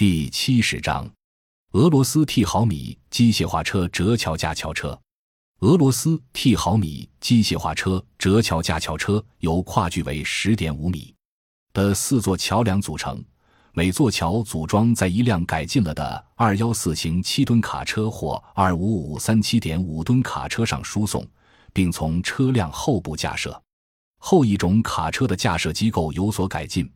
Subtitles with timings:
[0.00, 1.06] 第七十章：
[1.72, 4.98] 俄罗斯 T 毫米机械化车折桥架桥车。
[5.58, 11.14] 俄罗斯 T 毫米机械化车折桥架桥车由跨距为十点五米
[11.74, 13.22] 的四座桥梁组成，
[13.74, 21.22] 每座桥组装在一辆改进了的二幺四型七吨卡车或二五五三七点五吨卡车上输送，
[21.74, 23.62] 并从车辆后部架设。
[24.16, 26.90] 后一种卡车的架设机构有所改进，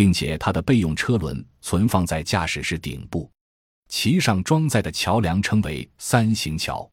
[0.00, 3.30] 并且它的备用车轮存放在驾驶室顶部，
[3.90, 6.90] 其上装载的桥梁称为三型桥。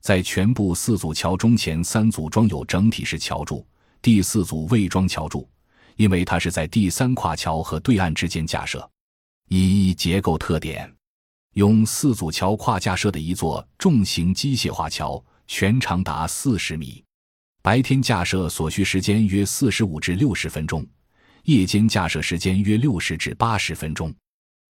[0.00, 3.66] 在全部四组桥中，前三组装有整体式桥柱，
[4.00, 5.48] 第四组未装桥柱，
[5.96, 8.88] 因为它是在第三跨桥和对岸之间架设。
[9.48, 10.88] 一结构特点：
[11.54, 17.02] 用四组桥跨架设的一座重型机械化桥，全长达四十米。
[17.62, 20.86] 白天架设所需时间约四十五至六十分钟，
[21.44, 24.14] 夜间架设时间约六十至八十分钟。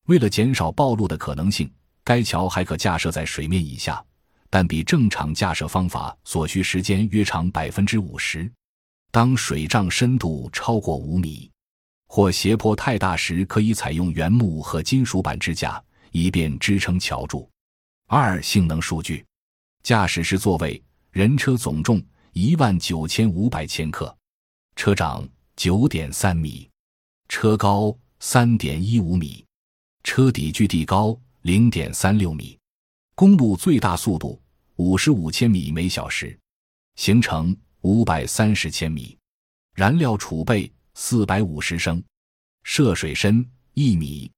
[0.07, 1.71] 为了减少暴露的可能性，
[2.05, 4.05] 该桥还可架设在水面以下，
[4.51, 8.51] 但比正常架设方法所需时间约长百分之五十。
[9.11, 11.51] 当水涨深度超过五米
[12.09, 17.49] 或斜坡太大时，可以采用原木和金属板支架，以便支撑桥柱。
[18.07, 19.25] 二、性能数据：
[19.83, 22.05] 驾驶室座位，人车总重。
[22.33, 24.13] 一万九千五百千克，
[24.75, 25.25] 车长
[25.57, 26.69] 九点三米，
[27.29, 29.45] 车高三点一五米，
[30.03, 32.59] 车底距地高零点三六米，
[33.15, 34.41] 公路最大速度
[34.77, 36.39] 五十五千米每小时，
[36.97, 39.17] 行程五百三十千米，
[39.75, 42.03] 燃料储备四百五十升，
[42.65, 44.31] 涉水深一米，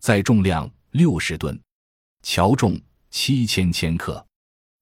[0.00, 1.58] 载重量六十吨，
[2.22, 4.24] 桥重七千千克，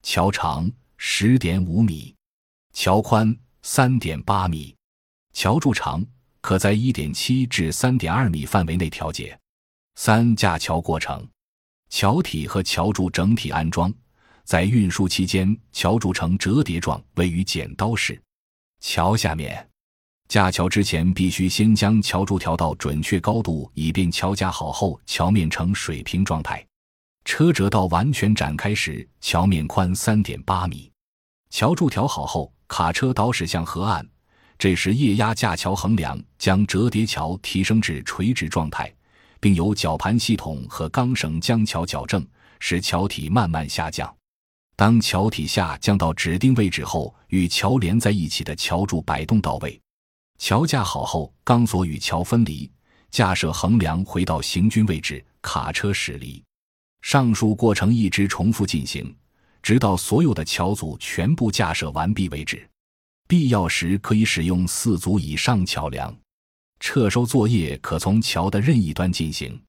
[0.01, 2.13] 桥长十点五米。
[2.73, 4.74] 桥宽三点八米，
[5.35, 6.01] 桥柱长
[6.39, 9.37] 可在一点七至三点二米范围内调节。
[9.95, 11.27] 三架桥过程：
[11.89, 13.93] 桥体和桥柱整体安装，
[14.45, 18.19] 在运输期间，桥柱呈折叠状，位于剪刀式。
[18.79, 19.69] 桥下面
[20.29, 26.65] 架桥之前，必须先将桥柱调到准确高度，以便桥架好后桥面呈水平状态。
[27.25, 30.89] 车辙道完全展开时，桥面宽三点八米。
[31.49, 32.49] 桥柱调好后。
[32.67, 34.03] 卡车倒驶向河岸，
[34.57, 38.93] 这时液压架桥横梁将折叠桥提升至垂直状态，
[39.39, 42.25] 并由绞盘系统和钢绳将桥矫正，
[42.59, 44.13] 使桥体慢慢下降。
[44.75, 49.79] 当桥体下降到指定位置后，与桥连在一起的桥柱摆动到位。
[50.37, 52.69] 桥架好后，钢索与桥分离，
[53.09, 56.43] 架设横梁回到行军位置，卡车驶离。
[57.01, 59.15] 上述过程一直重复进行。
[59.61, 62.69] 直到所有的桥组全部架设完毕为止，
[63.27, 66.15] 必要时可以使用四组以上桥梁。
[66.79, 69.59] 撤收作业可从桥的任意端进行。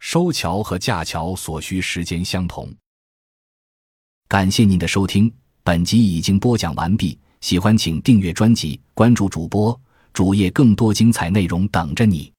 [0.00, 2.72] 收桥和架桥所需时间相同。
[4.28, 5.32] 感谢您的收听，
[5.62, 7.18] 本集已经播讲完毕。
[7.40, 9.78] 喜欢请订阅专辑，关注主播
[10.12, 12.31] 主页，更多精彩内容等着你。